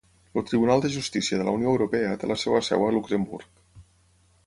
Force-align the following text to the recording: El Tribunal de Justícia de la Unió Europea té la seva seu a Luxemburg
El 0.39 0.45
Tribunal 0.45 0.81
de 0.85 0.89
Justícia 0.95 1.37
de 1.41 1.45
la 1.49 1.53
Unió 1.59 1.71
Europea 1.75 2.17
té 2.25 2.33
la 2.33 2.41
seva 2.47 2.65
seu 2.71 2.87
a 2.87 2.91
Luxemburg 2.99 3.49